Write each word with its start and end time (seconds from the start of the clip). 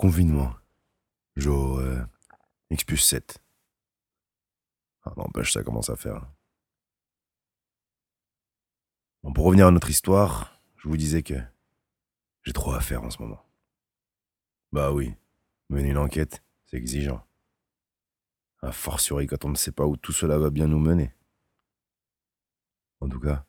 Confinement. 0.00 0.54
Jour 1.36 1.76
euh, 1.76 2.02
X 2.70 2.84
plus 2.84 2.96
7. 2.96 3.36
Ah, 5.04 5.12
n'empêche, 5.18 5.52
ça 5.52 5.62
commence 5.62 5.90
à 5.90 5.96
faire. 5.96 6.26
Bon, 9.22 9.34
pour 9.34 9.44
revenir 9.44 9.66
à 9.66 9.70
notre 9.70 9.90
histoire, 9.90 10.58
je 10.78 10.88
vous 10.88 10.96
disais 10.96 11.22
que 11.22 11.34
j'ai 12.44 12.54
trop 12.54 12.72
à 12.72 12.80
faire 12.80 13.02
en 13.02 13.10
ce 13.10 13.20
moment. 13.20 13.44
Bah 14.72 14.90
oui, 14.90 15.12
mener 15.68 15.90
une 15.90 15.98
enquête, 15.98 16.42
c'est 16.64 16.78
exigeant. 16.78 17.22
A 18.62 18.72
fortiori 18.72 19.26
quand 19.26 19.44
on 19.44 19.50
ne 19.50 19.54
sait 19.54 19.70
pas 19.70 19.84
où 19.84 19.98
tout 19.98 20.12
cela 20.12 20.38
va 20.38 20.48
bien 20.48 20.66
nous 20.66 20.80
mener. 20.80 21.14
En 23.00 23.08
tout 23.10 23.20
cas, 23.20 23.44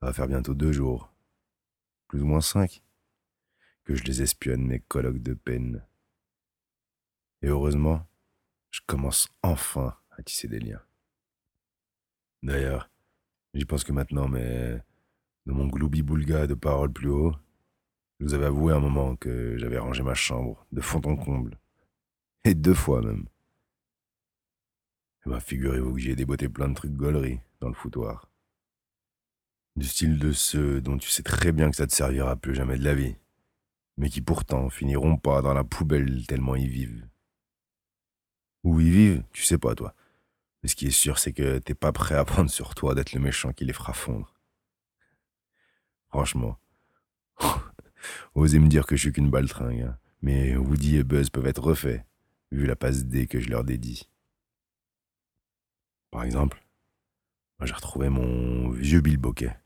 ça 0.00 0.06
va 0.06 0.12
faire 0.14 0.28
bientôt 0.28 0.54
deux 0.54 0.72
jours, 0.72 1.12
plus 2.08 2.22
ou 2.22 2.26
moins 2.26 2.40
cinq, 2.40 2.82
que 3.84 3.94
je 3.94 4.04
les 4.04 4.22
espionne 4.22 4.66
mes 4.66 4.80
colloques 4.80 5.22
de 5.22 5.34
peine. 5.34 5.84
Et 7.42 7.48
heureusement, 7.48 8.06
je 8.70 8.80
commence 8.86 9.28
enfin 9.42 9.96
à 10.10 10.22
tisser 10.22 10.48
des 10.48 10.58
liens. 10.58 10.82
D'ailleurs, 12.42 12.90
j'y 13.52 13.64
pense 13.64 13.84
que 13.84 13.92
maintenant, 13.92 14.28
mais 14.28 14.82
de 15.46 15.52
mon 15.52 15.66
gloubi-boulga 15.66 16.46
de 16.46 16.54
paroles 16.54 16.92
plus 16.92 17.10
haut, 17.10 17.34
je 18.18 18.26
vous 18.26 18.34
avais 18.34 18.46
avoué 18.46 18.72
un 18.72 18.80
moment 18.80 19.16
que 19.16 19.56
j'avais 19.58 19.78
rangé 19.78 20.02
ma 20.02 20.14
chambre 20.14 20.66
de 20.72 20.80
fond 20.80 21.02
en 21.04 21.16
comble. 21.16 21.58
Et 22.44 22.54
deux 22.54 22.74
fois 22.74 23.02
même. 23.02 23.26
Et 25.26 25.30
bah, 25.30 25.40
figurez-vous 25.40 25.94
que 25.94 26.00
j'ai 26.00 26.16
déboté 26.16 26.48
plein 26.48 26.68
de 26.68 26.74
trucs 26.74 26.92
gauleries 26.92 27.40
dans 27.60 27.68
le 27.68 27.74
foutoir. 27.74 28.30
Du 29.76 29.86
style 29.86 30.18
de 30.18 30.32
ceux 30.32 30.80
dont 30.80 30.98
tu 30.98 31.08
sais 31.10 31.22
très 31.22 31.52
bien 31.52 31.70
que 31.70 31.76
ça 31.76 31.86
te 31.86 31.94
servira 31.94 32.36
plus 32.36 32.54
jamais 32.54 32.78
de 32.78 32.84
la 32.84 32.94
vie, 32.94 33.16
mais 33.96 34.10
qui 34.10 34.20
pourtant 34.20 34.70
finiront 34.70 35.16
pas 35.16 35.42
dans 35.42 35.54
la 35.54 35.64
poubelle 35.64 36.26
tellement 36.26 36.56
ils 36.56 36.68
vivent. 36.68 37.06
Où 38.64 38.80
ils 38.80 38.90
vivent, 38.90 39.24
tu 39.32 39.42
sais 39.42 39.58
pas 39.58 39.74
toi. 39.74 39.94
Mais 40.62 40.68
ce 40.68 40.76
qui 40.76 40.86
est 40.86 40.90
sûr, 40.90 41.18
c'est 41.18 41.32
que 41.32 41.58
t'es 41.58 41.74
pas 41.74 41.92
prêt 41.92 42.14
à 42.14 42.24
prendre 42.24 42.50
sur 42.50 42.74
toi 42.74 42.94
d'être 42.94 43.12
le 43.12 43.20
méchant 43.20 43.52
qui 43.52 43.64
les 43.64 43.72
fera 43.72 43.92
fondre. 43.92 44.34
Franchement, 46.08 46.58
osez 48.34 48.58
me 48.58 48.68
dire 48.68 48.86
que 48.86 48.96
je 48.96 49.02
suis 49.02 49.12
qu'une 49.12 49.30
baltringue, 49.30 49.82
hein. 49.82 49.98
mais 50.22 50.56
Woody 50.56 50.96
et 50.96 51.04
Buzz 51.04 51.28
peuvent 51.30 51.46
être 51.46 51.62
refaits, 51.62 52.04
vu 52.50 52.66
la 52.66 52.76
passe 52.76 53.04
D 53.04 53.26
que 53.26 53.40
je 53.40 53.50
leur 53.50 53.64
dédie. 53.64 54.08
Par 56.10 56.22
exemple, 56.22 56.64
j'ai 57.62 57.74
retrouvé 57.74 58.08
mon 58.08 58.70
vieux 58.70 59.00
Bill 59.00 59.18
Bokeh, 59.18 59.56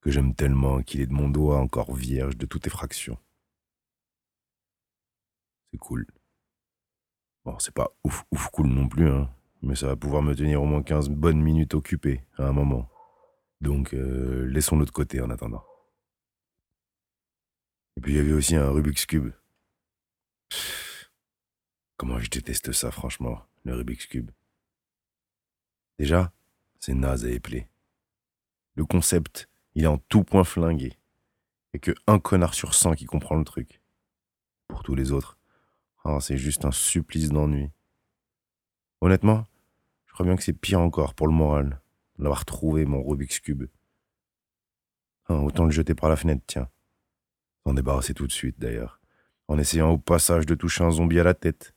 que 0.00 0.10
j'aime 0.10 0.34
tellement 0.34 0.82
qu'il 0.82 1.00
est 1.00 1.06
de 1.06 1.12
mon 1.12 1.28
doigt 1.28 1.58
encore 1.58 1.94
vierge 1.94 2.36
de 2.36 2.46
toute 2.46 2.66
effraction. 2.66 3.18
C'est 5.70 5.78
cool. 5.78 6.06
Bon, 7.44 7.58
c'est 7.58 7.74
pas 7.74 7.90
ouf 8.04 8.24
ouf 8.30 8.48
cool 8.48 8.68
non 8.68 8.88
plus, 8.88 9.08
hein, 9.08 9.30
mais 9.62 9.74
ça 9.74 9.86
va 9.86 9.96
pouvoir 9.96 10.22
me 10.22 10.34
tenir 10.34 10.62
au 10.62 10.66
moins 10.66 10.82
15 10.82 11.08
bonnes 11.10 11.40
minutes 11.40 11.74
occupées 11.74 12.24
à 12.38 12.44
un 12.44 12.52
moment. 12.52 12.88
Donc, 13.60 13.94
euh, 13.94 14.46
laissons-le 14.46 14.86
de 14.86 14.90
côté 14.90 15.20
en 15.20 15.30
attendant. 15.30 15.64
Et 17.96 18.00
puis 18.00 18.12
il 18.12 18.16
y 18.16 18.20
avait 18.20 18.32
aussi 18.32 18.56
un 18.56 18.70
Rubik's 18.70 19.04
Cube. 19.04 19.32
Comment 21.96 22.18
je 22.18 22.30
déteste 22.30 22.72
ça, 22.72 22.90
franchement, 22.90 23.42
le 23.64 23.74
Rubik's 23.74 24.06
Cube. 24.06 24.30
Déjà, 25.98 26.32
c'est 26.78 26.94
naze 26.94 27.26
à 27.26 27.28
épeler. 27.28 27.68
Le 28.74 28.86
concept, 28.86 29.49
il 29.74 29.84
est 29.84 29.88
en 29.88 29.98
tout 29.98 30.24
point 30.24 30.44
flingué. 30.44 30.98
Et 31.72 31.78
que 31.78 31.92
un 32.06 32.18
connard 32.18 32.54
sur 32.54 32.74
cent 32.74 32.94
qui 32.94 33.06
comprend 33.06 33.36
le 33.36 33.44
truc. 33.44 33.80
Pour 34.66 34.82
tous 34.82 34.94
les 34.94 35.12
autres, 35.12 35.38
oh, 36.04 36.18
c'est 36.20 36.36
juste 36.36 36.64
un 36.64 36.72
supplice 36.72 37.28
d'ennui. 37.28 37.70
Honnêtement, 39.00 39.46
je 40.06 40.12
crois 40.12 40.26
bien 40.26 40.36
que 40.36 40.42
c'est 40.42 40.52
pire 40.52 40.80
encore 40.80 41.14
pour 41.14 41.28
le 41.28 41.32
moral 41.32 41.80
d'avoir 42.18 42.44
trouvé 42.44 42.84
mon 42.84 43.02
Rubik's 43.02 43.40
Cube. 43.40 43.64
Ah, 45.26 45.36
autant 45.36 45.64
le 45.64 45.70
jeter 45.70 45.94
par 45.94 46.10
la 46.10 46.16
fenêtre, 46.16 46.42
tiens. 46.46 46.68
S'en 47.64 47.74
débarrasser 47.74 48.14
tout 48.14 48.26
de 48.26 48.32
suite, 48.32 48.58
d'ailleurs. 48.58 49.00
En 49.48 49.58
essayant 49.58 49.90
au 49.90 49.98
passage 49.98 50.46
de 50.46 50.54
toucher 50.54 50.84
un 50.84 50.90
zombie 50.90 51.20
à 51.20 51.24
la 51.24 51.34
tête. 51.34 51.74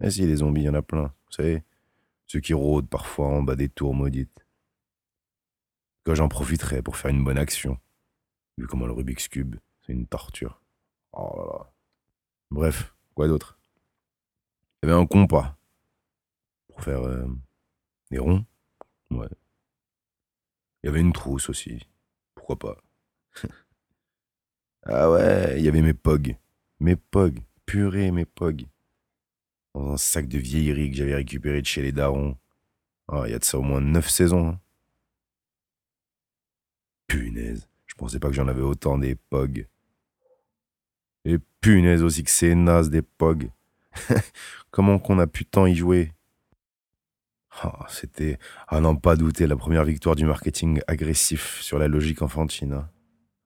Et 0.00 0.10
si, 0.10 0.26
les 0.26 0.36
zombies, 0.36 0.62
il 0.62 0.64
y 0.66 0.68
en 0.68 0.74
a 0.74 0.82
plein, 0.82 1.14
vous 1.26 1.32
savez. 1.32 1.64
Ceux 2.26 2.40
qui 2.40 2.54
rôdent 2.54 2.88
parfois 2.88 3.26
en 3.26 3.42
bas 3.42 3.56
des 3.56 3.68
tours 3.68 3.94
maudites. 3.94 4.41
Que 6.04 6.14
j'en 6.14 6.28
profiterai 6.28 6.82
pour 6.82 6.96
faire 6.96 7.10
une 7.10 7.24
bonne 7.24 7.38
action. 7.38 7.78
Vu 8.58 8.66
comment 8.66 8.86
le 8.86 8.92
Rubik's 8.92 9.28
Cube, 9.28 9.56
c'est 9.86 9.92
une 9.92 10.06
torture. 10.06 10.60
Oh 11.12 11.32
là 11.36 11.44
là. 11.44 11.72
Bref, 12.50 12.94
quoi 13.14 13.28
d'autre? 13.28 13.58
Il 14.82 14.88
y 14.88 14.92
avait 14.92 15.00
un 15.00 15.06
compas. 15.06 15.56
Pour 16.68 16.82
faire 16.82 17.02
euh, 17.02 17.26
des 18.10 18.18
ronds. 18.18 18.44
Ouais. 19.10 19.28
Il 20.82 20.86
y 20.86 20.88
avait 20.88 21.00
une 21.00 21.12
trousse 21.12 21.48
aussi. 21.48 21.86
Pourquoi 22.34 22.58
pas? 22.58 22.76
Ah 24.84 25.08
ouais, 25.12 25.54
il 25.58 25.64
y 25.64 25.68
avait 25.68 25.80
mes 25.80 25.94
pogs. 25.94 26.36
Mes 26.80 26.96
pogs. 26.96 27.38
Purée, 27.66 28.10
mes 28.10 28.24
pogs. 28.24 28.66
Dans 29.74 29.92
un 29.92 29.96
sac 29.96 30.26
de 30.26 30.38
vieillerie 30.38 30.90
que 30.90 30.96
j'avais 30.96 31.14
récupéré 31.14 31.60
de 31.60 31.66
chez 31.66 31.82
les 31.82 31.92
darons. 31.92 32.36
Ah, 33.06 33.22
il 33.26 33.30
y 33.30 33.34
a 33.34 33.38
de 33.38 33.44
ça 33.44 33.58
au 33.58 33.62
moins 33.62 33.80
neuf 33.80 34.08
saisons. 34.10 34.48
Hein. 34.48 34.60
Punaise, 37.32 37.66
je 37.86 37.94
pensais 37.94 38.18
pas 38.18 38.28
que 38.28 38.34
j'en 38.34 38.48
avais 38.48 38.62
autant 38.62 38.98
des 38.98 39.14
pogs. 39.14 39.66
Et 41.24 41.38
punaise 41.60 42.02
aussi 42.02 42.24
que 42.24 42.30
c'est 42.30 42.54
naze 42.54 42.90
des 42.90 43.02
pogs. 43.02 43.50
Comment 44.70 44.98
qu'on 44.98 45.18
a 45.18 45.26
pu 45.26 45.46
tant 45.46 45.66
y 45.66 45.74
jouer? 45.74 46.12
Ah, 47.62 47.86
C'était, 47.88 48.38
à 48.68 48.80
n'en 48.80 48.96
pas 48.96 49.16
douter, 49.16 49.46
la 49.46 49.56
première 49.56 49.84
victoire 49.84 50.16
du 50.16 50.24
marketing 50.24 50.80
agressif 50.86 51.60
sur 51.60 51.78
la 51.78 51.88
logique 51.88 52.22
enfantine. 52.22 52.72
Hein. 52.72 52.90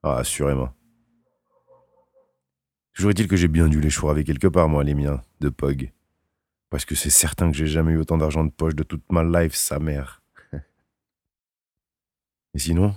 Ah, 0.03 0.17
assurément. 0.17 0.73
Toujours 2.95 3.11
est-il 3.11 3.29
que 3.29 3.37
j'ai 3.37 3.49
bien 3.49 3.69
dû 3.69 3.81
les 3.81 3.91
choisir 3.91 4.25
quelque 4.25 4.49
part, 4.49 4.69
moi, 4.69 4.85
les 4.85 4.95
miens, 4.95 5.23
de 5.41 5.49
POG. 5.49 5.93
Parce 6.71 6.85
que 6.85 6.95
c'est 6.95 7.11
certain 7.11 7.51
que 7.51 7.57
j'ai 7.57 7.67
jamais 7.67 7.93
eu 7.93 7.99
autant 7.99 8.17
d'argent 8.17 8.45
de 8.45 8.51
poche 8.51 8.75
de 8.75 8.83
toute 8.83 9.05
ma 9.13 9.23
life, 9.23 9.55
sa 9.55 9.79
mère. 9.79 10.23
Et 12.55 12.59
sinon, 12.59 12.95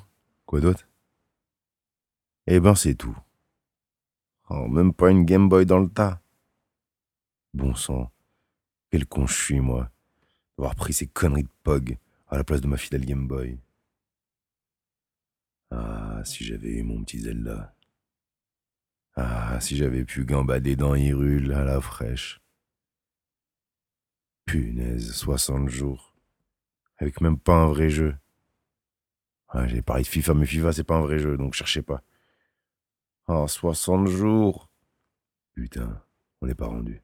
quoi 0.50 0.62
d'autre? 0.62 0.90
Eh 2.48 2.60
ben, 2.60 2.74
c'est 2.74 2.96
tout. 2.96 3.16
Oh, 4.50 4.68
même 4.68 4.96
pas 4.96 5.12
une 5.12 5.24
Game 5.24 5.48
Boy 5.48 5.68
dans 5.68 5.78
le 5.78 5.88
tas. 5.88 6.24
Bon 7.54 7.76
sang, 7.76 8.12
quel 8.90 9.06
con 9.06 9.28
je 9.28 9.36
suis, 9.36 9.60
moi, 9.60 9.92
d'avoir 10.58 10.74
pris 10.74 10.94
ces 10.94 11.06
conneries 11.06 11.44
de 11.44 11.52
POG 11.62 12.00
à 12.30 12.38
la 12.38 12.44
place 12.44 12.62
de 12.62 12.68
ma 12.68 12.78
fidèle 12.78 13.06
Game 13.06 13.28
Boy. 13.28 13.60
Ah, 15.70 16.24
si 16.26 16.44
j'avais 16.44 16.78
eu 16.78 16.84
mon 16.84 17.04
petit 17.04 17.20
Zelda. 17.20 17.76
Ah, 19.14 19.62
si 19.62 19.78
j'avais 19.78 20.04
pu 20.04 20.26
gambader 20.26 20.76
dans 20.76 20.96
Hyrule 20.96 21.54
à 21.54 21.64
la 21.64 21.80
fraîche. 21.80 22.42
Punaise, 24.46 25.14
60 25.14 25.70
jours. 25.70 26.16
Avec 26.98 27.22
même 27.22 27.38
pas 27.38 27.54
un 27.54 27.68
vrai 27.68 27.92
jeu. 27.92 28.18
Ah, 29.50 29.68
j'ai 29.68 29.82
parlé 29.82 30.04
de 30.04 30.08
FIFA, 30.08 30.34
mais 30.34 30.46
FIFA, 30.46 30.74
c'est 30.74 30.84
pas 30.84 30.96
un 30.96 31.02
vrai 31.02 31.20
jeu, 31.20 31.38
donc 31.38 31.54
cherchez 31.54 31.82
pas. 31.82 32.02
Ah, 33.28 33.46
60 33.48 34.08
jours. 34.08 34.70
Putain, 35.56 36.02
on 36.42 36.48
n'est 36.48 36.56
pas 36.56 36.68
rendu. 36.68 37.02